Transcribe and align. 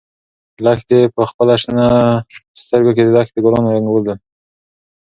لښتې 0.63 0.99
په 1.15 1.21
خپلو 1.29 1.55
شنه 1.63 1.85
سترګو 2.61 2.91
کې 2.95 3.03
د 3.03 3.09
دښتې 3.17 3.37
د 3.41 3.43
ګلانو 3.45 3.73
رنګ 3.75 3.87
ولید. 3.89 4.19